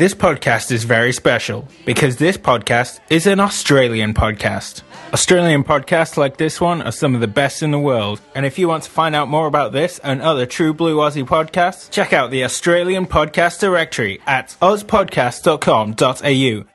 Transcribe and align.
This 0.00 0.14
podcast 0.14 0.72
is 0.72 0.84
very 0.84 1.12
special 1.12 1.68
because 1.84 2.16
this 2.16 2.38
podcast 2.38 3.00
is 3.10 3.26
an 3.26 3.38
Australian 3.38 4.14
podcast. 4.14 4.80
Australian 5.12 5.62
podcasts 5.62 6.16
like 6.16 6.38
this 6.38 6.58
one 6.58 6.80
are 6.80 6.90
some 6.90 7.14
of 7.14 7.20
the 7.20 7.28
best 7.28 7.62
in 7.62 7.70
the 7.70 7.78
world. 7.78 8.18
And 8.34 8.46
if 8.46 8.58
you 8.58 8.66
want 8.66 8.84
to 8.84 8.90
find 8.90 9.14
out 9.14 9.28
more 9.28 9.46
about 9.46 9.72
this 9.72 9.98
and 9.98 10.22
other 10.22 10.46
true 10.46 10.72
Blue 10.72 10.96
Aussie 10.96 11.28
podcasts, 11.28 11.90
check 11.90 12.14
out 12.14 12.30
the 12.30 12.44
Australian 12.44 13.06
Podcast 13.06 13.60
Directory 13.60 14.22
at 14.26 14.56
ozpodcast.com.au. 14.62 16.69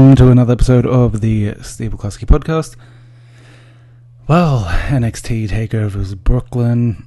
Welcome 0.00 0.16
to 0.16 0.32
another 0.32 0.54
episode 0.54 0.86
of 0.86 1.20
the 1.20 1.56
Steve 1.60 1.90
Bukowski 1.90 2.24
podcast. 2.24 2.74
Well, 4.26 4.64
NXT 4.64 5.50
Takeovers 5.50 6.16
Brooklyn 6.16 7.06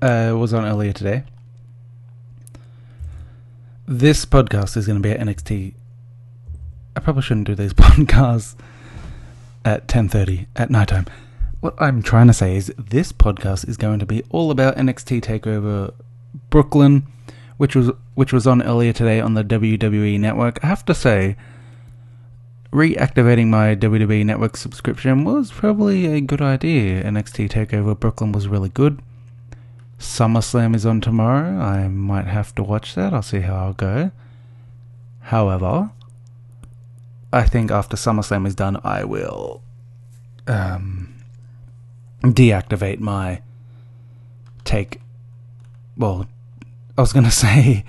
uh, 0.00 0.36
was 0.38 0.54
on 0.54 0.64
earlier 0.64 0.92
today. 0.92 1.24
This 3.88 4.24
podcast 4.24 4.76
is 4.76 4.86
going 4.86 5.02
to 5.02 5.02
be 5.02 5.10
at 5.10 5.18
NXT. 5.18 5.74
I 6.94 7.00
probably 7.00 7.22
shouldn't 7.22 7.48
do 7.48 7.56
these 7.56 7.74
podcasts 7.74 8.54
at 9.64 9.88
10:30 9.88 10.46
at 10.54 10.70
nighttime. 10.70 11.06
What 11.58 11.74
I'm 11.78 12.04
trying 12.04 12.28
to 12.28 12.32
say 12.32 12.54
is 12.54 12.72
this 12.78 13.10
podcast 13.10 13.68
is 13.68 13.76
going 13.76 13.98
to 13.98 14.06
be 14.06 14.22
all 14.30 14.52
about 14.52 14.76
NXT 14.76 15.22
Takeover 15.22 15.92
Brooklyn, 16.50 17.08
which 17.58 17.76
was 17.76 17.90
which 18.14 18.32
was 18.32 18.46
on 18.46 18.62
earlier 18.62 18.92
today 18.92 19.20
on 19.20 19.34
the 19.34 19.44
WWE 19.44 20.18
network. 20.18 20.58
I 20.64 20.68
have 20.68 20.84
to 20.86 20.94
say 20.94 21.36
reactivating 22.72 23.46
my 23.48 23.74
WWE 23.74 24.24
Network 24.24 24.56
subscription 24.56 25.24
was 25.24 25.50
probably 25.50 26.06
a 26.06 26.20
good 26.20 26.42
idea. 26.42 27.02
NXT 27.02 27.50
TakeOver 27.50 27.98
Brooklyn 27.98 28.32
was 28.32 28.48
really 28.48 28.68
good. 28.68 29.00
SummerSlam 29.98 30.74
is 30.74 30.86
on 30.86 31.00
tomorrow. 31.00 31.58
I 31.58 31.88
might 31.88 32.26
have 32.26 32.54
to 32.56 32.62
watch 32.62 32.94
that. 32.94 33.12
I'll 33.12 33.22
see 33.22 33.40
how 33.40 33.56
I'll 33.56 33.72
go. 33.72 34.10
However, 35.20 35.90
I 37.32 37.44
think 37.44 37.70
after 37.70 37.96
SummerSlam 37.96 38.46
is 38.46 38.54
done, 38.54 38.78
I 38.84 39.04
will 39.04 39.62
um, 40.46 41.14
deactivate 42.22 43.00
my 43.00 43.42
take. 44.64 45.00
Well, 45.96 46.28
I 46.98 47.00
was 47.00 47.12
going 47.12 47.24
to 47.24 47.30
say 47.30 47.84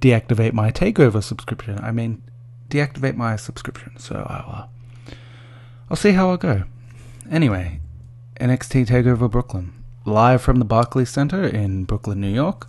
deactivate 0.00 0.52
my 0.52 0.70
takeover 0.70 1.22
subscription. 1.22 1.78
I 1.80 1.90
mean, 1.90 2.22
deactivate 2.70 3.16
my 3.16 3.36
subscription. 3.36 3.98
So 3.98 4.24
I'll, 4.28 4.62
uh, 4.62 4.66
I'll 5.90 5.96
see 5.96 6.12
how 6.12 6.30
I 6.30 6.36
go. 6.36 6.62
Anyway, 7.30 7.80
NXT 8.40 8.86
Takeover 8.86 9.30
Brooklyn, 9.30 9.72
live 10.04 10.42
from 10.42 10.58
the 10.58 10.64
Barclays 10.64 11.10
Center 11.10 11.44
in 11.44 11.84
Brooklyn, 11.84 12.20
New 12.20 12.32
York. 12.32 12.68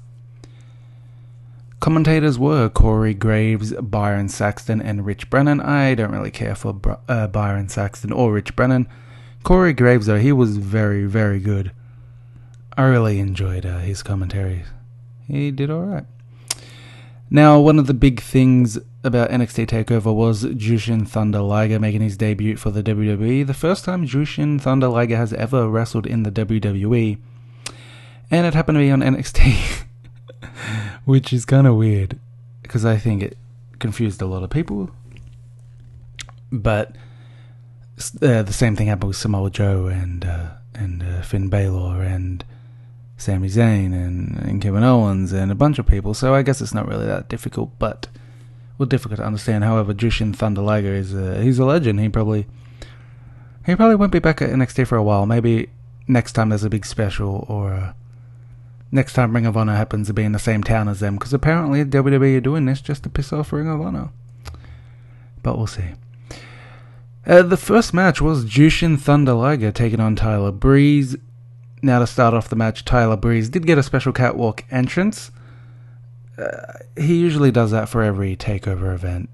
Commentators 1.79 2.39
were 2.39 2.69
Corey 2.69 3.13
Graves, 3.13 3.73
Byron 3.73 4.29
Saxton, 4.29 4.81
and 4.81 5.05
Rich 5.05 5.29
Brennan. 5.29 5.59
I 5.59 5.95
don't 5.95 6.11
really 6.11 6.31
care 6.31 6.55
for 6.55 6.79
uh, 7.09 7.27
Byron 7.27 7.67
Saxton 7.67 8.13
or 8.13 8.31
Rich 8.31 8.55
Brennan. 8.55 8.87
Corey 9.43 9.73
Graves, 9.73 10.05
though, 10.05 10.19
he 10.19 10.31
was 10.31 10.57
very, 10.57 11.05
very 11.05 11.39
good. 11.39 11.71
I 12.77 12.83
really 12.83 13.19
enjoyed 13.19 13.65
uh, 13.65 13.79
his 13.79 14.01
commentaries. 14.01 14.67
He 15.33 15.49
did 15.49 15.71
alright. 15.71 16.05
Now, 17.31 17.59
one 17.59 17.79
of 17.79 17.87
the 17.87 17.95
big 17.95 18.21
things 18.21 18.77
about 19.03 19.31
NXT 19.31 19.65
TakeOver 19.65 20.13
was 20.13 20.43
Jushin 20.43 21.07
Thunder 21.07 21.41
Liger 21.41 21.79
making 21.79 22.01
his 22.01 22.15
debut 22.15 22.55
for 22.55 22.69
the 22.69 22.83
WWE, 22.83 23.45
the 23.47 23.53
first 23.55 23.83
time 23.83 24.05
Jushin 24.05 24.61
Thunder 24.61 24.87
Liger 24.87 25.17
has 25.17 25.33
ever 25.33 25.67
wrestled 25.67 26.05
in 26.05 26.21
the 26.21 26.31
WWE. 26.31 27.17
And 28.29 28.45
it 28.45 28.53
happened 28.53 28.75
to 28.75 28.79
be 28.79 28.91
on 28.91 29.01
NXT, 29.01 29.85
which 31.05 31.33
is 31.33 31.45
kind 31.45 31.65
of 31.65 31.77
weird 31.77 32.19
because 32.61 32.85
I 32.85 32.97
think 32.97 33.23
it 33.23 33.35
confused 33.79 34.21
a 34.21 34.27
lot 34.27 34.43
of 34.43 34.51
people. 34.51 34.91
But 36.51 36.95
uh, 38.21 38.43
the 38.43 38.53
same 38.53 38.75
thing 38.75 38.85
happened 38.85 39.07
with 39.07 39.17
Samoa 39.17 39.49
Joe 39.49 39.87
and 39.87 40.23
uh, 40.23 40.49
and 40.75 41.01
uh, 41.01 41.21
Finn 41.23 41.49
Balor 41.49 42.03
and 42.03 42.45
Sami 43.23 43.47
Zayn 43.47 43.93
and, 43.93 44.37
and 44.37 44.61
Kevin 44.61 44.83
Owens 44.83 45.31
and 45.31 45.51
a 45.51 45.55
bunch 45.55 45.79
of 45.79 45.87
people. 45.87 46.13
So 46.13 46.33
I 46.35 46.41
guess 46.41 46.61
it's 46.61 46.73
not 46.73 46.87
really 46.87 47.05
that 47.05 47.29
difficult, 47.29 47.71
but 47.79 48.07
well, 48.77 48.85
difficult 48.85 49.19
to 49.19 49.25
understand. 49.25 49.63
However, 49.63 49.93
Jushin 49.93 50.35
Thunder 50.35 50.61
Liger 50.61 50.93
is 50.93 51.13
uh, 51.15 51.39
he's 51.41 51.59
a 51.59 51.65
legend. 51.65 51.99
He 51.99 52.09
probably 52.09 52.47
he 53.65 53.75
probably 53.75 53.95
won't 53.95 54.11
be 54.11 54.19
back 54.19 54.41
at 54.41 54.49
NXT 54.49 54.87
for 54.87 54.97
a 54.97 55.03
while. 55.03 55.25
Maybe 55.25 55.69
next 56.07 56.33
time 56.33 56.49
there's 56.49 56.65
a 56.65 56.69
big 56.69 56.85
special, 56.85 57.45
or 57.47 57.73
uh, 57.73 57.93
next 58.91 59.13
time 59.13 59.33
Ring 59.33 59.45
of 59.45 59.55
Honor 59.55 59.75
happens 59.75 60.07
to 60.07 60.13
be 60.13 60.23
in 60.23 60.33
the 60.33 60.39
same 60.39 60.63
town 60.63 60.89
as 60.89 60.99
them. 60.99 61.15
Because 61.15 61.33
apparently 61.33 61.85
WWE 61.85 62.37
are 62.37 62.41
doing 62.41 62.65
this 62.65 62.81
just 62.81 63.03
to 63.03 63.09
piss 63.09 63.31
off 63.31 63.53
Ring 63.53 63.69
of 63.69 63.79
Honor. 63.79 64.09
But 65.41 65.57
we'll 65.57 65.67
see. 65.67 65.91
Uh, 67.25 67.41
the 67.41 67.57
first 67.57 67.93
match 67.93 68.21
was 68.21 68.43
Jushin 68.43 68.99
Thunder 68.99 69.33
Liger 69.33 69.71
taking 69.71 70.01
on 70.01 70.15
Tyler 70.15 70.51
Breeze. 70.51 71.15
Now 71.85 71.99
to 71.99 72.07
start 72.07 72.33
off 72.33 72.47
the 72.47 72.55
match, 72.55 72.85
Tyler 72.85 73.17
Breeze 73.17 73.49
did 73.49 73.67
get 73.67 73.77
a 73.77 73.83
special 73.83 74.13
catwalk 74.13 74.63
entrance. 74.71 75.31
Uh, 76.37 76.79
he 76.95 77.17
usually 77.17 77.51
does 77.51 77.71
that 77.71 77.89
for 77.89 78.01
every 78.01 78.37
takeover 78.37 78.93
event. 78.93 79.29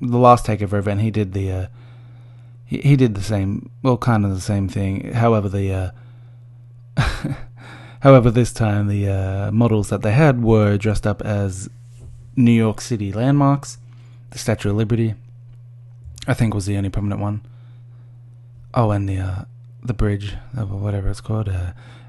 The 0.00 0.18
last 0.18 0.44
takeover 0.44 0.74
event, 0.74 1.00
he 1.00 1.12
did 1.12 1.32
the 1.32 1.52
uh, 1.52 1.66
he 2.64 2.78
he 2.78 2.96
did 2.96 3.14
the 3.14 3.22
same, 3.22 3.70
well, 3.84 3.96
kind 3.96 4.24
of 4.24 4.34
the 4.34 4.40
same 4.40 4.68
thing. 4.68 5.12
However, 5.12 5.48
the 5.48 5.94
uh, 6.98 7.10
however 8.00 8.32
this 8.32 8.52
time 8.52 8.88
the 8.88 9.08
uh, 9.08 9.52
models 9.52 9.88
that 9.90 10.02
they 10.02 10.10
had 10.10 10.42
were 10.42 10.76
dressed 10.76 11.06
up 11.06 11.22
as 11.22 11.70
New 12.34 12.50
York 12.50 12.80
City 12.80 13.12
landmarks. 13.12 13.78
The 14.30 14.38
Statue 14.38 14.70
of 14.70 14.76
Liberty, 14.76 15.14
I 16.26 16.34
think, 16.34 16.52
was 16.52 16.66
the 16.66 16.76
only 16.76 16.90
prominent 16.90 17.20
one. 17.20 17.42
Oh, 18.74 18.90
and 18.90 19.08
the 19.08 19.18
uh, 19.18 19.44
the 19.82 19.94
bridge, 19.94 20.34
uh, 20.56 20.64
whatever 20.64 21.08
it's 21.08 21.20
called, 21.20 21.48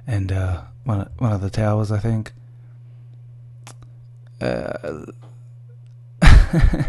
and 0.07 0.31
one 0.83 1.09
one 1.17 1.31
of 1.31 1.41
the 1.41 1.49
towers, 1.49 1.91
I 1.91 1.99
think 1.99 2.33
uh, 4.43 5.05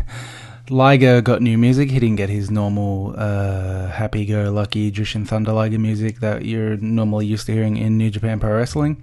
Liger 0.68 1.20
got 1.20 1.42
new 1.42 1.56
music. 1.58 1.90
He 1.90 2.00
didn't 2.00 2.16
get 2.16 2.28
his 2.28 2.50
normal 2.50 3.14
uh, 3.16 3.88
happy-go-lucky 3.88 4.90
Jushin 4.92 5.26
Thunder 5.26 5.52
Liger 5.52 5.78
music 5.78 6.20
that 6.20 6.44
you're 6.44 6.76
normally 6.78 7.26
used 7.26 7.46
to 7.46 7.52
hearing 7.52 7.76
in 7.76 7.96
New 7.98 8.10
Japan 8.10 8.40
Pro 8.40 8.56
Wrestling. 8.56 9.02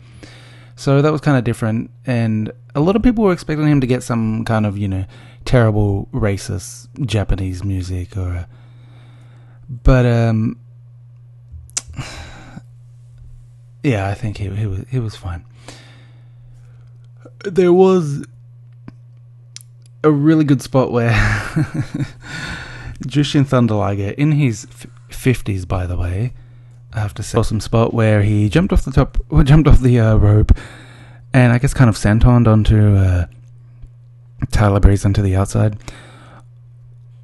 So 0.75 1.01
that 1.01 1.11
was 1.11 1.21
kind 1.21 1.37
of 1.37 1.43
different, 1.43 1.91
and 2.05 2.51
a 2.73 2.79
lot 2.79 2.95
of 2.95 3.03
people 3.03 3.23
were 3.23 3.33
expecting 3.33 3.67
him 3.67 3.81
to 3.81 3.87
get 3.87 4.03
some 4.03 4.43
kind 4.45 4.65
of, 4.65 4.77
you 4.77 4.87
know, 4.87 5.05
terrible 5.45 6.07
racist 6.13 6.87
Japanese 7.05 7.63
music 7.63 8.17
or. 8.17 8.47
But 9.69 10.05
um, 10.05 10.59
yeah, 13.83 14.07
I 14.07 14.13
think 14.13 14.37
he 14.37 14.49
he 14.49 14.65
was 14.65 14.85
he 14.89 14.99
was 14.99 15.15
fine. 15.15 15.45
There 17.43 17.73
was 17.73 18.25
a 20.03 20.11
really 20.11 20.43
good 20.43 20.61
spot 20.61 20.91
where 20.91 21.11
Jushin 23.05 23.45
Thunder 23.45 23.75
Liger, 23.75 24.09
in 24.11 24.33
his 24.33 24.67
fifties, 25.09 25.65
by 25.65 25.85
the 25.85 25.97
way, 25.97 26.33
I 26.93 26.99
have 26.99 27.13
to 27.15 27.23
say, 27.23 27.37
awesome 27.37 27.59
spot 27.59 27.93
where 27.93 28.21
he 28.23 28.49
jumped 28.49 28.73
off 28.73 28.83
the 28.83 28.91
top, 28.91 29.17
jumped 29.43 29.67
off 29.67 29.79
the 29.79 29.99
uh, 29.99 30.15
rope, 30.15 30.51
and 31.33 31.53
I 31.53 31.57
guess 31.57 31.73
kind 31.73 31.89
of 31.89 31.97
sentoned 31.97 32.47
onto 32.47 32.95
uh, 32.95 33.25
Tyler 34.51 34.79
Breeze 34.79 35.05
onto 35.05 35.21
the 35.21 35.35
outside. 35.35 35.77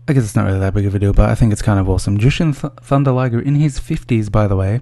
I 0.07 0.13
guess 0.13 0.23
it's 0.23 0.35
not 0.35 0.45
really 0.45 0.59
that 0.59 0.73
big 0.73 0.85
of 0.85 0.95
a 0.95 0.99
deal, 0.99 1.11
but 1.13 1.29
I 1.29 1.35
think 1.35 1.51
it's 1.51 1.61
kind 1.61 1.79
of 1.79 1.89
awesome. 1.89 2.17
Jushin 2.17 2.59
Th- 2.59 2.71
Thunder 2.81 3.11
Liger, 3.11 3.41
in 3.41 3.55
his 3.55 3.77
fifties, 3.77 4.29
by 4.29 4.47
the 4.47 4.55
way, 4.55 4.81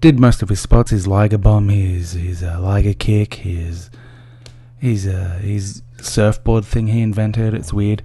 did 0.00 0.18
most 0.18 0.42
of 0.42 0.48
his 0.48 0.60
spots. 0.60 0.90
His 0.90 1.06
Liger 1.06 1.38
bomb, 1.38 1.68
his 1.68 2.12
his 2.12 2.42
uh, 2.42 2.58
Liger 2.60 2.94
kick, 2.94 3.34
his 3.34 3.90
his 4.76 5.06
uh, 5.06 5.38
his 5.40 5.82
surfboard 6.00 6.64
thing 6.64 6.88
he 6.88 7.00
invented. 7.00 7.54
It's 7.54 7.72
weird. 7.72 8.02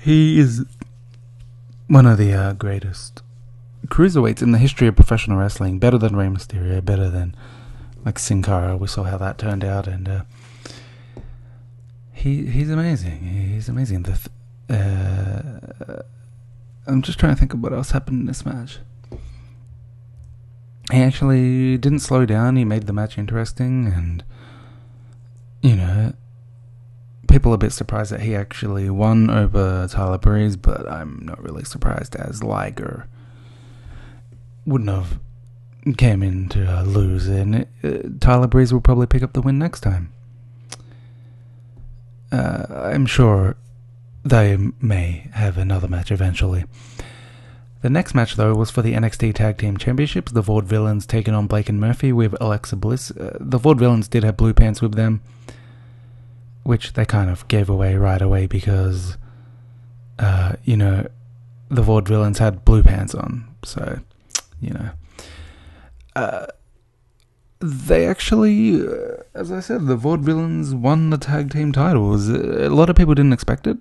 He 0.00 0.38
is 0.38 0.64
one 1.88 2.06
of 2.06 2.16
the 2.16 2.32
uh, 2.32 2.52
greatest 2.54 3.22
cruiserweights 3.88 4.42
in 4.42 4.52
the 4.52 4.58
history 4.58 4.88
of 4.88 4.96
professional 4.96 5.38
wrestling. 5.38 5.78
Better 5.78 5.98
than 5.98 6.16
Rey 6.16 6.26
Mysterio, 6.26 6.82
better 6.82 7.10
than 7.10 7.36
like 8.06 8.18
Sin 8.18 8.42
Cara. 8.42 8.76
We 8.76 8.86
saw 8.86 9.02
how 9.02 9.18
that 9.18 9.36
turned 9.36 9.64
out, 9.64 9.86
and 9.86 10.08
uh, 10.08 10.22
he 12.12 12.46
he 12.46 12.46
he's 12.46 12.70
amazing. 12.70 13.50
He's 13.52 13.68
amazing. 13.68 14.04
The 14.04 14.12
th- 14.12 14.28
I'm 16.86 17.02
just 17.02 17.18
trying 17.18 17.34
to 17.34 17.38
think 17.38 17.52
of 17.54 17.60
what 17.60 17.72
else 17.72 17.90
happened 17.90 18.20
in 18.20 18.26
this 18.26 18.46
match. 18.46 18.78
He 20.92 20.98
actually 20.98 21.78
didn't 21.78 21.98
slow 21.98 22.26
down. 22.26 22.56
He 22.56 22.64
made 22.64 22.86
the 22.86 22.92
match 22.92 23.18
interesting, 23.18 23.88
and 23.88 24.22
you 25.60 25.74
know, 25.74 26.12
people 27.28 27.50
are 27.50 27.56
a 27.56 27.58
bit 27.58 27.72
surprised 27.72 28.12
that 28.12 28.20
he 28.20 28.36
actually 28.36 28.88
won 28.88 29.28
over 29.28 29.88
Tyler 29.90 30.18
Breeze, 30.18 30.56
but 30.56 30.88
I'm 30.88 31.20
not 31.24 31.42
really 31.42 31.64
surprised 31.64 32.14
as 32.14 32.44
Liger 32.44 33.08
wouldn't 34.64 34.90
have 34.90 35.18
came 35.96 36.22
in 36.22 36.48
to 36.50 36.82
lose, 36.82 37.26
and 37.26 37.66
uh, 37.82 37.98
Tyler 38.20 38.46
Breeze 38.46 38.72
will 38.72 38.80
probably 38.80 39.06
pick 39.06 39.22
up 39.22 39.32
the 39.32 39.42
win 39.42 39.58
next 39.58 39.80
time. 39.80 40.12
Uh, 42.30 42.66
I'm 42.70 43.06
sure 43.06 43.56
they 44.28 44.58
may 44.80 45.28
have 45.34 45.56
another 45.56 45.88
match 45.88 46.10
eventually. 46.10 46.64
The 47.82 47.90
next 47.90 48.14
match, 48.14 48.34
though, 48.34 48.54
was 48.54 48.70
for 48.70 48.82
the 48.82 48.94
NXT 48.94 49.34
Tag 49.34 49.58
Team 49.58 49.76
Championships. 49.76 50.32
The 50.32 50.42
Vaudevillains 50.42 51.06
taking 51.06 51.34
on 51.34 51.46
Blake 51.46 51.68
and 51.68 51.80
Murphy 51.80 52.12
with 52.12 52.34
Alexa 52.40 52.74
Bliss. 52.76 53.12
Uh, 53.12 53.36
the 53.38 53.58
Vaudevillains 53.58 54.10
did 54.10 54.24
have 54.24 54.36
blue 54.36 54.52
pants 54.52 54.82
with 54.82 54.94
them, 54.94 55.22
which 56.64 56.94
they 56.94 57.04
kind 57.04 57.30
of 57.30 57.46
gave 57.46 57.68
away 57.68 57.94
right 57.94 58.20
away 58.20 58.46
because, 58.46 59.16
uh, 60.18 60.54
you 60.64 60.76
know, 60.76 61.06
the 61.68 61.82
Vaudevillains 61.82 62.38
had 62.38 62.64
blue 62.64 62.82
pants 62.82 63.14
on. 63.14 63.46
So, 63.64 64.00
you 64.60 64.70
know. 64.70 64.90
Uh, 66.16 66.46
they 67.60 68.06
actually, 68.06 68.84
uh, 68.84 69.22
as 69.34 69.52
I 69.52 69.60
said, 69.60 69.86
the 69.86 69.96
Vaudevillains 69.96 70.74
won 70.74 71.10
the 71.10 71.18
tag 71.18 71.52
team 71.52 71.70
titles. 71.70 72.28
A 72.28 72.68
lot 72.68 72.90
of 72.90 72.96
people 72.96 73.14
didn't 73.14 73.32
expect 73.32 73.66
it. 73.66 73.78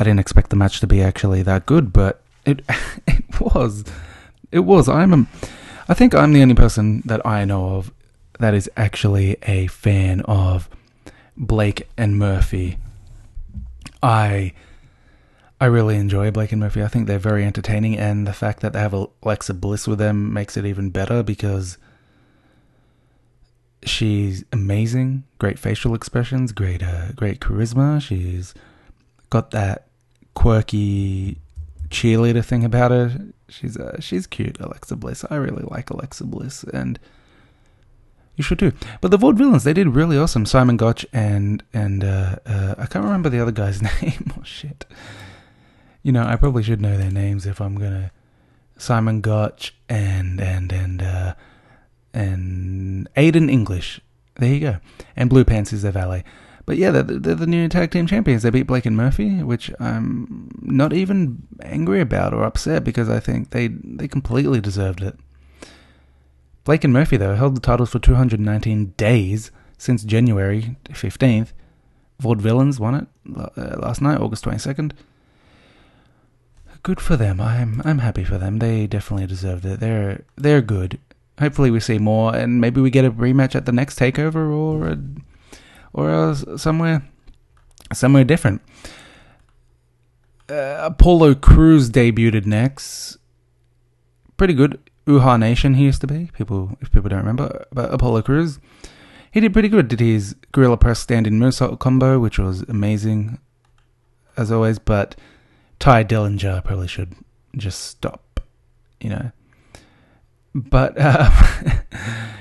I 0.00 0.02
didn't 0.02 0.20
expect 0.20 0.48
the 0.48 0.56
match 0.56 0.80
to 0.80 0.86
be 0.86 1.02
actually 1.02 1.42
that 1.42 1.66
good, 1.66 1.92
but 1.92 2.22
it 2.46 2.64
it 3.06 3.38
was. 3.38 3.84
It 4.50 4.60
was. 4.60 4.88
I'm. 4.88 5.12
A, 5.12 5.26
I 5.90 5.94
think 5.94 6.14
I'm 6.14 6.32
the 6.32 6.40
only 6.40 6.54
person 6.54 7.02
that 7.04 7.24
I 7.26 7.44
know 7.44 7.76
of 7.76 7.92
that 8.38 8.54
is 8.54 8.70
actually 8.78 9.36
a 9.42 9.66
fan 9.66 10.22
of 10.22 10.70
Blake 11.36 11.86
and 11.98 12.18
Murphy. 12.18 12.78
I 14.02 14.54
I 15.60 15.66
really 15.66 15.96
enjoy 15.96 16.30
Blake 16.30 16.52
and 16.52 16.60
Murphy. 16.62 16.82
I 16.82 16.88
think 16.88 17.06
they're 17.06 17.18
very 17.18 17.44
entertaining, 17.44 17.98
and 17.98 18.26
the 18.26 18.32
fact 18.32 18.60
that 18.60 18.72
they 18.72 18.80
have 18.80 18.94
Alexa 18.94 19.52
Bliss 19.52 19.86
with 19.86 19.98
them 19.98 20.32
makes 20.32 20.56
it 20.56 20.64
even 20.64 20.88
better 20.88 21.22
because 21.22 21.76
she's 23.82 24.44
amazing. 24.50 25.24
Great 25.38 25.58
facial 25.58 25.94
expressions, 25.94 26.52
great, 26.52 26.82
uh, 26.82 27.12
great 27.12 27.38
charisma. 27.38 28.00
She's 28.00 28.54
got 29.28 29.50
that 29.50 29.89
quirky 30.34 31.38
cheerleader 31.88 32.44
thing 32.44 32.64
about 32.64 32.90
her. 32.90 33.12
She's 33.48 33.76
uh, 33.76 34.00
she's 34.00 34.26
cute, 34.26 34.60
Alexa 34.60 34.96
Bliss. 34.96 35.24
I 35.30 35.36
really 35.36 35.64
like 35.64 35.90
Alexa 35.90 36.24
Bliss, 36.24 36.64
and 36.64 36.98
you 38.36 38.44
should 38.44 38.58
too. 38.58 38.72
But 39.00 39.10
the 39.10 39.18
Vaudevillains, 39.18 39.64
they 39.64 39.72
did 39.72 39.88
really 39.88 40.16
awesome. 40.16 40.46
Simon 40.46 40.76
Gotch 40.76 41.04
and 41.12 41.62
and 41.72 42.04
uh, 42.04 42.36
uh, 42.46 42.74
I 42.78 42.86
can't 42.86 43.04
remember 43.04 43.28
the 43.28 43.40
other 43.40 43.52
guy's 43.52 43.82
name. 44.02 44.32
oh 44.38 44.42
shit. 44.44 44.86
You 46.02 46.12
know, 46.12 46.24
I 46.24 46.36
probably 46.36 46.62
should 46.62 46.80
know 46.80 46.96
their 46.96 47.10
names 47.10 47.44
if 47.46 47.60
I'm 47.60 47.76
gonna. 47.76 48.10
Simon 48.78 49.20
Gotch 49.20 49.74
and 49.90 50.40
and 50.40 50.72
and 50.72 51.02
uh, 51.02 51.34
and 52.14 53.08
Aiden 53.14 53.50
English. 53.50 54.00
There 54.36 54.54
you 54.54 54.60
go. 54.60 54.76
And 55.16 55.28
Blue 55.28 55.44
Pants 55.44 55.72
is 55.72 55.82
their 55.82 55.92
valet. 55.92 56.24
But 56.70 56.78
yeah, 56.78 56.92
they're, 56.92 57.02
they're, 57.02 57.34
the 57.34 57.48
new 57.48 57.68
tag 57.68 57.90
team 57.90 58.06
champions. 58.06 58.44
They 58.44 58.50
beat 58.50 58.68
Blake 58.68 58.86
and 58.86 58.96
Murphy, 58.96 59.42
which 59.42 59.72
I'm 59.80 60.48
not 60.62 60.92
even 60.92 61.42
angry 61.64 62.00
about 62.00 62.32
or 62.32 62.44
upset 62.44 62.84
because 62.84 63.08
I 63.08 63.18
think 63.18 63.50
they 63.50 63.66
they 63.66 64.06
completely 64.06 64.60
deserved 64.60 65.02
it. 65.02 65.18
Blake 66.62 66.84
and 66.84 66.92
Murphy 66.92 67.16
though 67.16 67.34
held 67.34 67.56
the 67.56 67.60
titles 67.60 67.90
for 67.90 67.98
219 67.98 68.94
days 68.96 69.50
since 69.78 70.04
January 70.04 70.76
15th. 70.90 71.48
Vaudevillains 72.22 72.78
won 72.78 72.94
it 72.94 73.06
uh, 73.36 73.76
last 73.80 74.00
night, 74.00 74.20
August 74.20 74.44
22nd 74.44 74.92
good 76.84 77.00
for 77.00 77.16
them. 77.16 77.40
I'm 77.40 77.82
I'm 77.84 77.98
happy 77.98 78.22
for 78.22 78.38
them. 78.38 78.60
They 78.60 78.86
definitely 78.86 79.26
deserved 79.26 79.64
it. 79.64 79.80
They're 79.80 80.22
they're 80.36 80.62
good. 80.62 81.00
Hopefully 81.40 81.72
we 81.72 81.80
see 81.80 81.98
more, 81.98 82.32
and 82.32 82.60
maybe 82.60 82.80
we 82.80 82.90
get 82.90 83.04
a 83.04 83.10
rematch 83.10 83.56
at 83.56 83.66
the 83.66 83.72
next 83.72 83.98
takeover 83.98 84.56
or 84.56 84.86
a, 84.86 84.98
or 85.92 86.34
somewhere 86.56 87.02
somewhere 87.92 88.24
different. 88.24 88.62
Uh, 90.48 90.78
Apollo 90.80 91.36
Crews 91.36 91.90
debuted 91.90 92.46
next. 92.46 93.18
Pretty 94.36 94.54
good. 94.54 94.78
Uhaa 95.06 95.38
Nation 95.38 95.74
he 95.74 95.84
used 95.84 96.00
to 96.00 96.06
be. 96.06 96.30
People 96.32 96.76
if 96.80 96.90
people 96.90 97.08
don't 97.08 97.18
remember, 97.18 97.66
but 97.72 97.92
Apollo 97.92 98.22
Crews. 98.22 98.58
He 99.30 99.40
did 99.40 99.52
pretty 99.52 99.68
good. 99.68 99.88
Did 99.88 100.00
his 100.00 100.34
gorilla 100.52 100.76
press 100.76 100.98
stand 100.98 101.26
in 101.26 101.38
moonsault 101.38 101.78
combo, 101.78 102.18
which 102.18 102.38
was 102.38 102.62
amazing, 102.62 103.38
as 104.36 104.50
always. 104.50 104.78
But 104.78 105.14
Tye 105.78 106.04
Dillinger 106.04 106.64
probably 106.64 106.88
should 106.88 107.14
just 107.56 107.80
stop, 107.80 108.40
you 109.00 109.10
know. 109.10 109.30
But 110.54 110.94
uh, 110.98 111.30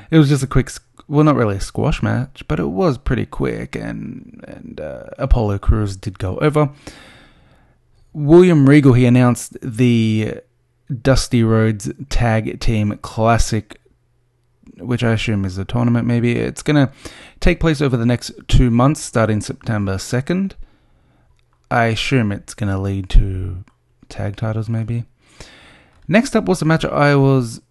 it 0.10 0.18
was 0.18 0.30
just 0.30 0.44
a 0.44 0.48
quick, 0.48 0.72
well, 1.09 1.25
not 1.25 1.35
really 1.35 1.56
a 1.56 1.61
squash 1.61 2.03
match, 2.03 2.44
but 2.47 2.59
it 2.59 2.67
was 2.67 3.00
pretty 3.00 3.25
quick, 3.25 3.75
and 3.75 4.45
and 4.47 4.79
uh, 4.79 5.06
Apollo 5.17 5.57
Crews 5.57 5.95
did 5.95 6.19
go 6.19 6.38
over. 6.38 6.69
William 8.13 8.69
Regal 8.69 8.94
he 8.94 9.06
announced 9.06 9.57
the 9.61 10.35
Dusty 11.01 11.44
Rhodes 11.44 11.91
Tag 12.09 12.59
Team 12.59 12.97
Classic, 13.01 13.81
which 14.77 15.03
I 15.03 15.13
assume 15.13 15.45
is 15.45 15.57
a 15.57 15.65
tournament. 15.65 16.06
Maybe 16.06 16.33
it's 16.33 16.61
gonna 16.61 16.91
take 17.39 17.59
place 17.59 17.81
over 17.81 17.97
the 17.97 18.05
next 18.05 18.31
two 18.47 18.69
months, 18.69 19.01
starting 19.01 19.41
September 19.41 19.97
second. 19.97 20.55
I 21.71 21.85
assume 21.85 22.31
it's 22.31 22.53
to 22.53 22.77
lead 22.77 23.09
to 23.12 23.63
tag 24.09 24.35
titles, 24.35 24.69
maybe. 24.69 25.05
Next 26.07 26.35
up 26.35 26.45
was 26.45 26.62
a 26.62 26.65
match 26.65 26.85
I 26.85 27.15
was 27.15 27.62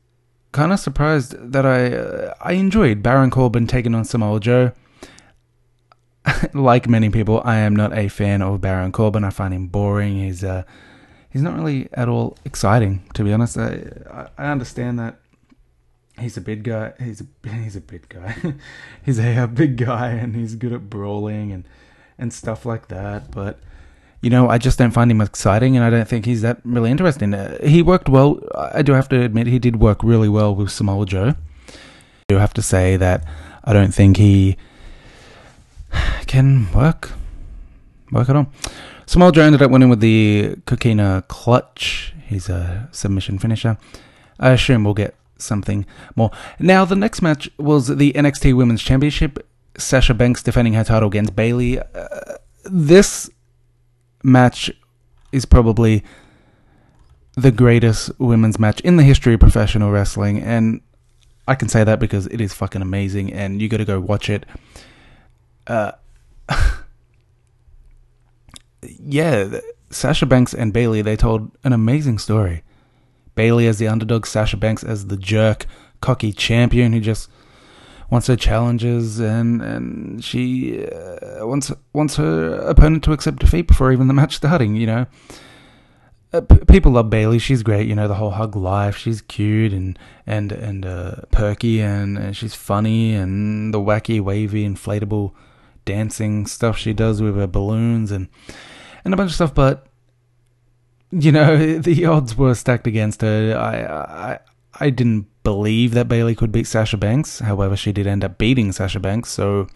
kind 0.52 0.72
of 0.72 0.80
surprised 0.80 1.34
that 1.52 1.66
I 1.66 1.94
uh, 1.94 2.34
I 2.40 2.52
enjoyed. 2.52 3.02
Baron 3.02 3.30
Corbin 3.30 3.66
taking 3.66 3.94
on 3.94 4.04
Samoa 4.04 4.40
Joe. 4.40 4.72
like 6.54 6.88
many 6.88 7.10
people, 7.10 7.40
I 7.44 7.56
am 7.56 7.74
not 7.74 7.96
a 7.96 8.08
fan 8.08 8.42
of 8.42 8.60
Baron 8.60 8.92
Corbin. 8.92 9.24
I 9.24 9.30
find 9.30 9.54
him 9.54 9.68
boring. 9.68 10.18
He's 10.18 10.44
uh, 10.44 10.64
he's 11.30 11.42
not 11.42 11.56
really 11.56 11.88
at 11.92 12.08
all 12.08 12.36
exciting, 12.44 13.08
to 13.14 13.24
be 13.24 13.32
honest. 13.32 13.56
I 13.56 14.28
I 14.36 14.48
understand 14.48 14.98
that 14.98 15.20
he's 16.18 16.36
a 16.36 16.40
big 16.40 16.64
guy. 16.64 16.92
He's 16.98 17.20
a 17.20 17.48
he's 17.48 17.76
a 17.76 17.80
big 17.80 18.08
guy. 18.08 18.36
he's 19.04 19.18
a, 19.18 19.44
a 19.44 19.46
big 19.46 19.76
guy, 19.76 20.10
and 20.10 20.34
he's 20.34 20.54
good 20.54 20.72
at 20.72 20.90
brawling 20.90 21.52
and 21.52 21.64
and 22.18 22.32
stuff 22.32 22.66
like 22.66 22.88
that. 22.88 23.30
But 23.30 23.60
you 24.20 24.30
know, 24.30 24.48
I 24.48 24.58
just 24.58 24.78
don't 24.78 24.90
find 24.90 25.10
him 25.10 25.20
exciting, 25.20 25.76
and 25.76 25.84
I 25.84 25.90
don't 25.90 26.08
think 26.08 26.24
he's 26.24 26.42
that 26.42 26.60
really 26.64 26.90
interesting. 26.90 27.34
Uh, 27.34 27.58
he 27.64 27.82
worked 27.82 28.08
well. 28.08 28.40
I 28.54 28.82
do 28.82 28.92
have 28.92 29.08
to 29.10 29.20
admit, 29.20 29.46
he 29.46 29.58
did 29.58 29.76
work 29.76 30.02
really 30.02 30.28
well 30.28 30.54
with 30.54 30.70
Samoa 30.70 31.06
Joe. 31.06 31.34
I 31.68 31.74
do 32.28 32.36
have 32.36 32.52
to 32.54 32.62
say 32.62 32.96
that 32.96 33.24
I 33.64 33.72
don't 33.72 33.94
think 33.94 34.16
he 34.16 34.56
can 36.26 36.70
work 36.72 37.12
work 38.10 38.28
at 38.28 38.36
all. 38.36 38.50
Samoa 39.06 39.32
Joe 39.32 39.42
ended 39.42 39.62
up 39.62 39.70
winning 39.70 39.88
with 39.88 40.00
the 40.00 40.56
Coquina 40.66 41.24
Clutch. 41.28 42.12
He's 42.26 42.48
a 42.48 42.88
submission 42.92 43.38
finisher. 43.38 43.78
I 44.38 44.50
assume 44.50 44.84
we'll 44.84 44.94
get 44.94 45.14
something 45.38 45.86
more. 46.14 46.30
Now, 46.58 46.84
the 46.84 46.96
next 46.96 47.22
match 47.22 47.48
was 47.58 47.88
the 47.88 48.12
NXT 48.12 48.54
Women's 48.56 48.82
Championship. 48.82 49.46
Sasha 49.78 50.12
Banks 50.12 50.42
defending 50.42 50.74
her 50.74 50.84
title 50.84 51.08
against 51.08 51.34
Bayley. 51.36 51.78
Uh, 51.78 52.36
this 52.64 53.30
match 54.22 54.70
is 55.32 55.44
probably 55.44 56.04
the 57.36 57.50
greatest 57.50 58.10
women's 58.18 58.58
match 58.58 58.80
in 58.80 58.96
the 58.96 59.02
history 59.02 59.34
of 59.34 59.40
professional 59.40 59.90
wrestling, 59.90 60.40
and 60.40 60.80
I 61.46 61.54
can 61.54 61.68
say 61.68 61.84
that 61.84 62.00
because 62.00 62.26
it 62.26 62.40
is 62.40 62.52
fucking 62.52 62.82
amazing, 62.82 63.32
and 63.32 63.62
you 63.62 63.68
got 63.68 63.78
to 63.78 63.84
go 63.84 64.00
watch 64.00 64.28
it. 64.28 64.44
Uh, 65.66 65.92
yeah, 68.82 69.60
Sasha 69.90 70.26
Banks 70.26 70.54
and 70.54 70.72
Bayley 70.72 71.02
they 71.02 71.16
told 71.16 71.50
an 71.64 71.72
amazing 71.72 72.18
story. 72.18 72.62
Bayley 73.34 73.66
as 73.66 73.78
the 73.78 73.86
underdog, 73.86 74.26
Sasha 74.26 74.56
Banks 74.56 74.82
as 74.82 75.06
the 75.06 75.16
jerk, 75.16 75.66
cocky 76.00 76.32
champion 76.32 76.92
who 76.92 77.00
just 77.00 77.30
wants 78.10 78.26
her 78.26 78.36
challenges, 78.36 79.20
and 79.20 79.60
and 79.62 80.24
she 80.24 80.84
uh, 80.86 81.46
wants 81.46 81.72
wants 81.92 82.16
her 82.16 82.54
opponent 82.60 83.04
to 83.04 83.12
accept 83.12 83.40
defeat 83.40 83.66
before 83.66 83.92
even 83.92 84.08
the 84.08 84.14
match 84.14 84.36
starting. 84.36 84.76
You 84.76 84.86
know, 84.86 85.06
uh, 86.32 86.40
p- 86.40 86.64
people 86.66 86.92
love 86.92 87.10
Bayley. 87.10 87.38
She's 87.38 87.62
great. 87.62 87.86
You 87.86 87.94
know, 87.94 88.08
the 88.08 88.14
whole 88.14 88.30
hug 88.30 88.56
life. 88.56 88.96
She's 88.96 89.20
cute 89.22 89.72
and 89.72 89.98
and 90.26 90.52
and 90.52 90.86
uh, 90.86 91.16
perky, 91.30 91.80
and, 91.80 92.18
and 92.18 92.36
she's 92.36 92.54
funny, 92.54 93.14
and 93.14 93.72
the 93.72 93.80
wacky, 93.80 94.20
wavy, 94.20 94.68
inflatable 94.68 95.32
dancing 95.84 96.46
stuff 96.46 96.76
she 96.76 96.92
does 96.92 97.22
with 97.22 97.36
her 97.36 97.46
balloons 97.46 98.10
and 98.12 98.28
and 99.04 99.14
a 99.14 99.16
bunch 99.16 99.30
of 99.30 99.34
stuff. 99.34 99.54
But 99.54 99.86
you 101.10 101.32
know, 101.32 101.78
the 101.78 102.04
odds 102.06 102.36
were 102.36 102.54
stacked 102.54 102.86
against 102.86 103.22
her. 103.22 103.56
I 103.58 104.34
I 104.34 104.38
I 104.86 104.90
didn't 104.90 105.26
believe 105.48 105.94
that 105.94 106.08
Bayley 106.08 106.34
could 106.34 106.52
beat 106.52 106.66
Sasha 106.66 106.98
Banks. 106.98 107.38
However, 107.38 107.74
she 107.74 107.90
did 107.90 108.06
end 108.06 108.22
up 108.22 108.36
beating 108.36 108.70
Sasha 108.70 109.00
Banks. 109.00 109.30
So 109.30 109.66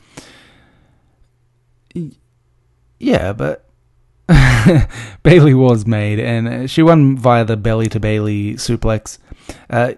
yeah, 2.98 3.32
but 3.32 3.64
Bayley 5.22 5.54
was 5.54 5.86
made, 5.86 6.20
and 6.20 6.70
she 6.70 6.82
won 6.82 7.16
via 7.16 7.46
the 7.46 7.56
belly 7.56 7.88
to 7.88 7.98
Bayley 7.98 8.54
suplex. 8.56 9.16
Uh, 9.70 9.94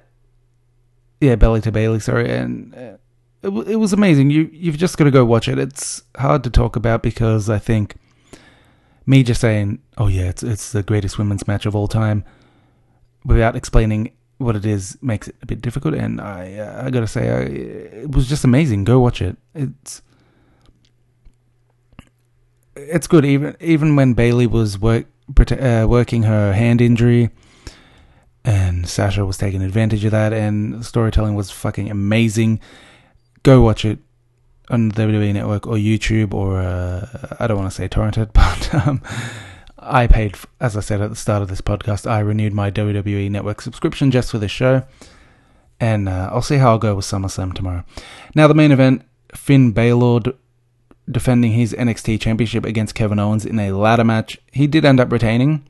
yeah, 1.20 1.34
belly 1.34 1.60
to 1.62 1.72
Bayley. 1.72 1.98
Sorry, 1.98 2.30
and 2.30 2.72
uh, 2.72 2.96
it, 3.42 3.48
it 3.72 3.76
was 3.76 3.92
amazing. 3.92 4.30
You 4.30 4.48
you've 4.52 4.78
just 4.78 4.96
got 4.96 5.04
to 5.04 5.10
go 5.10 5.24
watch 5.24 5.48
it. 5.48 5.58
It's 5.58 6.04
hard 6.16 6.44
to 6.44 6.50
talk 6.50 6.76
about 6.76 7.02
because 7.02 7.50
I 7.50 7.58
think 7.58 7.96
me 9.06 9.24
just 9.24 9.40
saying, 9.40 9.80
"Oh 9.98 10.06
yeah, 10.06 10.28
it's 10.28 10.44
it's 10.44 10.70
the 10.70 10.84
greatest 10.84 11.18
women's 11.18 11.48
match 11.48 11.66
of 11.66 11.74
all 11.74 11.88
time," 11.88 12.24
without 13.24 13.56
explaining 13.56 14.12
what 14.38 14.56
it 14.56 14.66
is 14.66 14.98
makes 15.00 15.28
it 15.28 15.36
a 15.42 15.46
bit 15.46 15.60
difficult. 15.60 15.94
And 15.94 16.20
I 16.20 16.56
uh, 16.56 16.86
I 16.86 16.90
gotta 16.90 17.06
say, 17.06 17.30
I, 17.30 17.40
it 18.02 18.10
was 18.10 18.28
just 18.28 18.44
amazing. 18.44 18.84
Go 18.84 19.00
watch 19.00 19.22
it. 19.22 19.36
It's 19.54 20.02
it's 22.76 23.06
good. 23.06 23.24
Even 23.24 23.56
even 23.60 23.96
when 23.96 24.14
Bayley 24.14 24.46
was 24.46 24.78
work 24.78 25.06
uh, 25.50 25.86
working 25.88 26.24
her 26.24 26.52
hand 26.52 26.80
injury, 26.80 27.30
and 28.44 28.88
Sasha 28.88 29.24
was 29.24 29.38
taking 29.38 29.62
advantage 29.62 30.04
of 30.04 30.10
that, 30.10 30.32
and 30.32 30.74
the 30.74 30.84
storytelling 30.84 31.34
was 31.34 31.50
fucking 31.50 31.90
amazing. 31.90 32.60
Go 33.42 33.62
watch 33.62 33.84
it 33.84 33.98
on 34.70 34.88
the 34.88 35.02
WWE 35.02 35.34
Network 35.34 35.66
or 35.66 35.74
YouTube 35.74 36.32
or 36.32 36.58
uh, 36.58 37.36
I 37.38 37.46
don't 37.46 37.58
want 37.58 37.70
to 37.70 37.76
say 37.76 37.88
torrented, 37.88 38.32
but 38.32 38.86
um, 38.86 39.02
I 39.84 40.06
paid, 40.06 40.36
as 40.60 40.76
I 40.76 40.80
said 40.80 41.00
at 41.00 41.10
the 41.10 41.16
start 41.16 41.42
of 41.42 41.48
this 41.48 41.60
podcast, 41.60 42.10
I 42.10 42.20
renewed 42.20 42.54
my 42.54 42.70
WWE 42.70 43.30
Network 43.30 43.60
subscription 43.60 44.10
just 44.10 44.30
for 44.30 44.38
this 44.38 44.50
show, 44.50 44.82
and 45.78 46.08
uh, 46.08 46.30
I'll 46.32 46.42
see 46.42 46.56
how 46.56 46.70
I'll 46.70 46.78
go 46.78 46.94
with 46.94 47.04
SummerSlam 47.04 47.54
tomorrow. 47.54 47.84
Now 48.34 48.46
the 48.46 48.54
main 48.54 48.72
event: 48.72 49.02
Finn 49.34 49.72
Balor 49.72 50.20
defending 51.10 51.52
his 51.52 51.74
NXT 51.74 52.20
Championship 52.20 52.64
against 52.64 52.94
Kevin 52.94 53.18
Owens 53.18 53.44
in 53.44 53.58
a 53.58 53.72
ladder 53.72 54.04
match. 54.04 54.38
He 54.52 54.66
did 54.66 54.84
end 54.84 55.00
up 55.00 55.12
retaining 55.12 55.66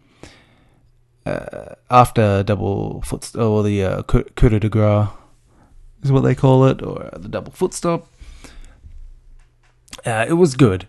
uh, 1.27 1.75
after 1.91 2.43
double 2.43 3.03
foot 3.03 3.35
or 3.37 3.63
the 3.63 3.85
uh, 3.85 4.03
coup 4.03 4.25
de 4.25 4.69
grace 4.69 5.09
is 6.03 6.13
what 6.13 6.21
they 6.21 6.35
call 6.35 6.67
it, 6.67 6.83
or 6.83 7.11
the 7.17 7.29
double 7.29 7.53
foot 7.53 7.73
stop. 7.73 8.07
Uh, 10.05 10.27
it 10.29 10.35
was 10.35 10.55
good. 10.55 10.87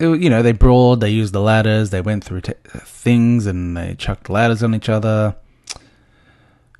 It, 0.00 0.22
you 0.22 0.30
know, 0.30 0.42
they 0.42 0.52
brawled, 0.52 1.00
they 1.00 1.10
used 1.10 1.32
the 1.32 1.40
ladders, 1.40 1.90
they 1.90 2.00
went 2.00 2.22
through 2.22 2.42
t- 2.42 2.52
things, 2.64 3.46
and 3.46 3.76
they 3.76 3.96
chucked 3.96 4.30
ladders 4.30 4.62
on 4.62 4.74
each 4.74 4.88
other, 4.88 5.34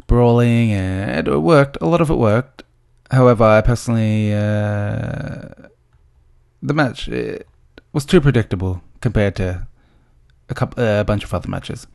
brawling, 0.06 0.72
and 0.72 1.26
it 1.26 1.38
worked. 1.38 1.78
A 1.80 1.86
lot 1.86 2.00
of 2.00 2.10
it 2.10 2.16
worked. 2.16 2.62
However, 3.10 3.44
I 3.44 3.60
personally, 3.60 4.32
uh, 4.32 5.48
the 6.62 6.74
match 6.74 7.08
was 7.92 8.04
too 8.04 8.20
predictable 8.20 8.82
compared 9.00 9.34
to 9.36 9.66
a 10.48 10.54
couple, 10.54 10.84
uh, 10.84 11.00
a 11.00 11.04
bunch 11.04 11.24
of 11.24 11.34
other 11.34 11.48
matches. 11.48 11.86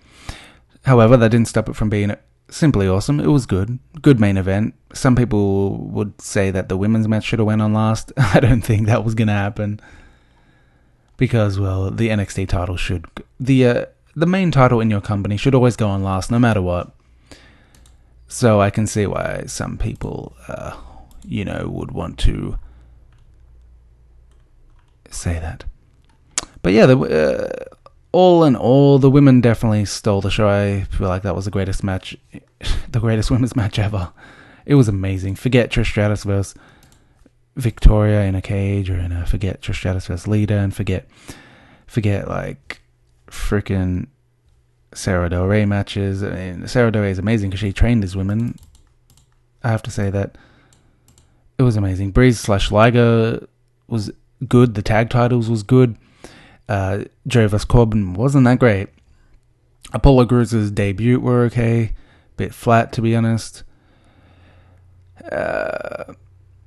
However, 0.86 1.16
that 1.16 1.30
didn't 1.30 1.48
stop 1.48 1.70
it 1.70 1.76
from 1.78 1.90
being 1.90 2.14
simply 2.50 2.88
awesome. 2.88 3.22
It 3.22 3.28
was 3.28 3.46
good, 3.46 3.80
good 4.02 4.20
main 4.20 4.36
event. 4.36 4.74
Some 4.94 5.16
people 5.16 5.78
would 5.88 6.20
say 6.20 6.52
that 6.52 6.68
the 6.68 6.76
women's 6.76 7.08
match 7.08 7.24
should 7.24 7.40
have 7.40 7.48
went 7.48 7.62
on 7.62 7.74
last. 7.74 8.12
I 8.18 8.42
don't 8.42 8.62
think 8.62 8.88
that 8.88 9.06
was 9.06 9.16
gonna 9.16 9.32
happen 9.32 9.80
because, 11.18 11.60
well, 11.60 11.92
the 11.92 12.10
NXT 12.10 12.48
title 12.48 12.78
should 12.78 13.06
the 13.40 13.68
uh, 13.68 13.86
the 14.16 14.26
main 14.26 14.52
title 14.52 14.80
in 14.80 14.90
your 14.90 15.02
company 15.02 15.38
should 15.38 15.56
always 15.56 15.76
go 15.76 15.88
on 15.88 16.04
last, 16.04 16.32
no 16.32 16.40
matter 16.40 16.62
what. 16.62 16.92
So 18.28 18.62
I 18.62 18.70
can 18.70 18.88
see 18.88 19.06
why 19.06 19.44
some 19.46 19.78
people, 19.78 20.34
uh, 20.48 20.76
you 21.24 21.46
know, 21.46 21.68
would 21.70 21.92
want 21.92 22.18
to 22.20 22.58
say 25.10 25.34
that. 25.34 25.66
But 26.62 26.74
yeah, 26.74 26.86
the. 26.86 26.98
Uh, 26.98 27.76
all 28.14 28.44
in 28.44 28.56
all, 28.56 29.00
the 29.00 29.10
women 29.10 29.42
definitely 29.42 29.84
stole 29.86 30.22
the 30.22 30.30
show. 30.30 30.48
I 30.48 30.84
feel 30.84 31.08
like 31.08 31.24
that 31.24 31.36
was 31.36 31.46
the 31.46 31.52
greatest 31.52 31.84
match, 31.84 32.16
the 32.90 33.00
greatest 33.00 33.30
women's 33.32 33.56
match 33.56 33.78
ever. 33.80 34.14
It 34.66 34.76
was 34.76 34.88
amazing. 34.88 35.36
Forget 35.36 35.72
Trish 35.72 35.88
Stratus 35.88 36.24
versus 36.24 36.56
Victoria 37.56 38.24
in 38.24 38.36
a 38.36 38.42
cage, 38.42 38.90
or 38.90 38.98
in 38.98 39.12
a 39.12 39.26
forget 39.26 39.62
Trish 39.62 39.76
Stratus 39.76 40.28
Lita, 40.28 40.56
and 40.56 40.76
forget, 40.76 41.08
forget 41.88 42.28
like 42.28 42.82
freaking 43.28 44.08
Sarah 44.94 45.30
Del 45.30 45.46
Rey 45.46 45.66
matches. 45.66 46.24
I 46.24 46.30
mean, 46.30 46.68
Sarah 46.68 46.92
Del 46.92 47.04
Rey 47.04 47.12
is 47.12 47.20
amazing 47.20 47.50
because 47.50 47.60
she 47.60 47.74
trained 47.74 48.04
these 48.04 48.16
women. 48.16 48.58
I 49.64 49.70
have 49.70 49.84
to 49.84 49.92
say 49.92 50.10
that 50.10 50.38
it 51.58 51.64
was 51.64 51.76
amazing. 51.76 52.12
Breeze 52.12 52.40
slash 52.40 52.72
Liger 52.72 53.48
was 53.88 54.12
good. 54.48 54.76
The 54.76 54.82
tag 54.82 55.10
titles 55.10 55.50
was 55.50 55.64
good 55.64 55.98
uh, 56.68 57.04
Jervis 57.28 57.66
Corbin 57.66 58.14
wasn't 58.14 58.46
that 58.46 58.60
great. 58.60 58.90
Apollo 59.92 60.28
Crews' 60.28 60.72
debut 60.72 61.20
were 61.20 61.44
okay, 61.44 61.94
bit 62.38 62.54
flat 62.54 62.92
to 62.94 63.02
be 63.02 63.16
honest. 63.16 63.64
Uh, 65.32 66.14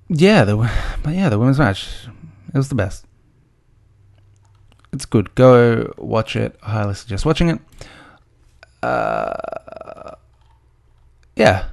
yeah, 0.08 0.44
the 0.44 0.56
but 1.02 1.14
yeah, 1.14 1.28
the 1.28 1.38
women's 1.38 1.58
match 1.58 2.06
it 2.52 2.56
was 2.56 2.68
the 2.68 2.74
best. 2.74 3.06
It's 4.92 5.04
good. 5.04 5.34
Go 5.34 5.92
watch 5.98 6.36
it. 6.36 6.58
I 6.62 6.70
highly 6.70 6.94
suggest 6.94 7.26
watching 7.26 7.50
it. 7.50 7.60
Uh, 8.82 10.12
yeah, 11.34 11.66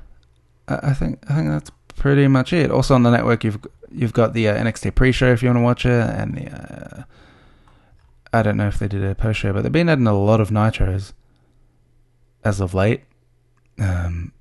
I 0.68 0.94
think 0.94 1.20
I 1.30 1.36
think 1.36 1.50
that's 1.50 1.72
pretty 1.96 2.28
much 2.28 2.54
it. 2.54 2.72
Also 2.72 2.96
on 2.96 3.04
the 3.04 3.12
network, 3.12 3.44
you've 3.44 3.60
you've 3.92 4.14
got 4.14 4.34
the 4.34 4.50
uh, 4.50 4.58
NXT 4.58 4.96
pre-show 4.96 5.32
if 5.32 5.44
you 5.44 5.50
want 5.50 5.58
to 5.58 5.64
watch 5.64 5.86
it, 5.86 5.92
and 5.92 6.36
the 6.36 6.50
uh, 6.52 7.04
I 8.34 8.42
don't 8.42 8.58
know 8.58 8.68
if 8.68 8.80
they 8.80 8.88
did 8.88 9.04
a 9.04 9.16
post 9.16 9.40
show, 9.40 9.54
but 9.54 9.62
they've 9.62 9.72
been 9.72 9.90
adding 9.90 10.08
a 10.08 10.18
lot 10.18 10.42
of 10.42 10.50
nitros 10.50 11.14
as 12.44 12.60
of 12.60 12.74
late. 12.74 13.04
Um, 13.80 14.34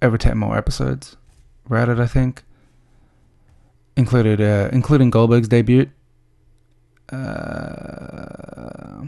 over 0.00 0.16
ten 0.16 0.38
more 0.38 0.56
episodes 0.56 1.16
were 1.68 2.02
I 2.02 2.06
think. 2.06 2.42
Included, 3.96 4.40
uh, 4.40 4.70
including 4.72 5.10
Goldberg's 5.10 5.48
debut. 5.48 5.88
Uh, 7.10 9.04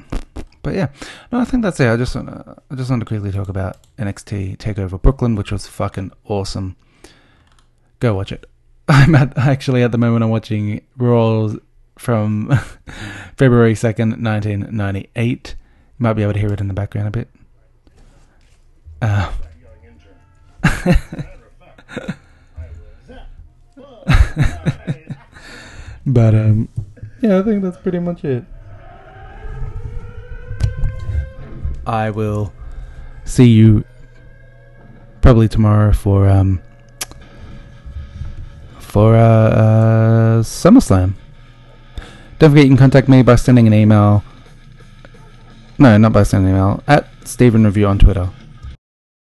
but 0.63 0.75
yeah, 0.75 0.89
no, 1.33 1.41
I 1.41 1.45
think 1.45 1.63
that's 1.63 1.81
it. 1.81 1.89
I 1.89 1.97
just 1.97 2.15
want 2.15 2.29
to, 2.29 2.57
I 2.71 2.75
just 2.75 2.91
want 2.91 3.01
to 3.01 3.07
quickly 3.07 3.33
talk 3.33 3.49
about 3.49 3.79
NXT 3.99 4.59
Takeover 4.59 5.01
Brooklyn, 5.01 5.35
which 5.35 5.51
was 5.51 5.67
fucking 5.67 6.13
awesome. 6.25 6.77
Go 8.01 8.15
watch 8.15 8.33
it. 8.33 8.47
I'm 8.89 9.15
at, 9.15 9.37
actually 9.37 9.83
at 9.83 9.93
the 9.93 9.99
moment 9.99 10.23
I'm 10.25 10.31
watching 10.31 10.83
Raw's 10.97 11.57
from 11.99 12.51
February 13.37 13.75
2nd, 13.75 14.23
1998. 14.23 15.57
You 15.59 16.03
might 16.03 16.13
be 16.13 16.23
able 16.23 16.35
to 16.35 16.39
hear 16.39 16.53
it 16.53 16.61
in 16.61 16.69
the 16.69 16.75
background 16.75 17.09
a 17.09 17.11
bit. 17.11 17.29
Uh, 19.03 19.33
but 26.07 26.35
um, 26.35 26.69
yeah, 27.21 27.39
I 27.39 27.43
think 27.43 27.63
that's 27.63 27.77
pretty 27.79 27.99
much 27.99 28.25
it. 28.25 28.45
I 31.87 32.11
will 32.11 32.53
see 33.25 33.47
you 33.47 33.85
probably 35.21 35.49
tomorrow 35.49 35.93
for 35.93 36.29
um 36.29 36.61
for 38.79 39.17
uh, 39.17 39.19
uh 39.19 40.43
SummerSlam. 40.43 41.15
Don't 42.39 42.51
forget 42.51 42.65
you 42.65 42.71
can 42.71 42.77
contact 42.77 43.09
me 43.09 43.23
by 43.23 43.37
sending 43.37 43.67
an 43.67 43.75
email. 43.75 44.23
No, 45.79 45.97
not 45.97 46.13
by 46.13 46.23
sending 46.23 46.51
an 46.51 46.57
email. 46.57 46.83
At 46.87 47.09
Stephen 47.25 47.65
Review 47.65 47.87
on 47.87 47.99
Twitter. 47.99 48.31